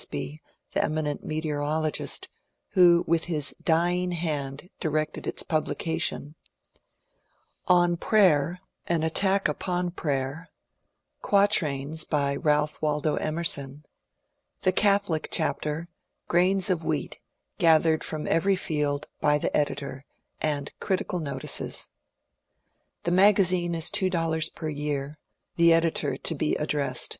[0.00, 0.40] Espy,
[0.70, 2.30] the eminent meteorologist,
[2.68, 6.34] who with his dying hand directed its publication;
[6.78, 6.82] ^^
[7.66, 10.48] On Prayer," an attack upon prayer;"
[11.20, 13.84] Quatrains," by Ralph Waldo Emerson;"
[14.62, 15.90] The Catholic Chapter,"
[16.28, 17.18] grains of wheat
[17.58, 20.06] gathered from every field, by the editor;
[20.40, 21.88] and Critical Notices.
[23.02, 25.18] The magazine is two dollars per year,—
[25.56, 27.18] the editor to be addressed.